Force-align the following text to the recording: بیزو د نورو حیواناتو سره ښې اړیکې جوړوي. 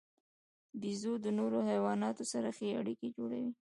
بیزو 0.81 1.13
د 1.23 1.27
نورو 1.37 1.59
حیواناتو 1.69 2.23
سره 2.33 2.49
ښې 2.57 2.69
اړیکې 2.79 3.07
جوړوي. 3.17 3.51